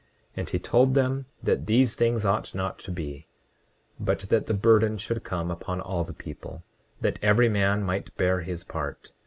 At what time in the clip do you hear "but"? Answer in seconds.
3.99-4.21